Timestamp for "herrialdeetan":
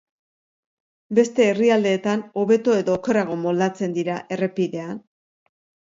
1.51-2.25